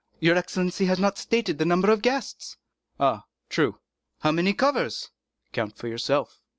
"Your 0.19 0.35
excellency 0.35 0.85
has 0.85 0.97
not 0.97 1.19
stated 1.19 1.59
the 1.59 1.65
number 1.65 1.91
of 1.91 2.01
guests." 2.01 2.57
"Ah, 2.99 3.25
true." 3.49 3.77
"How 4.21 4.31
many 4.31 4.51
covers?" 4.51 5.11
"Count 5.53 5.77
for 5.77 5.87
yourself." 5.87 6.41